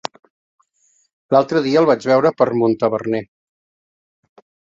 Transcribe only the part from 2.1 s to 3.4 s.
veure per Montaverner.